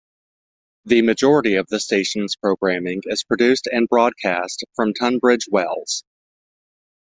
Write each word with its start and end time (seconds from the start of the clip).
The 0.85 1.03
majority 1.03 1.53
of 1.57 1.67
the 1.67 1.79
station's 1.79 2.35
programming 2.35 3.03
is 3.05 3.23
produced 3.23 3.67
and 3.71 3.87
broadcast 3.87 4.63
from 4.75 4.95
Tunbridge 4.95 5.45
Wells. 5.51 6.03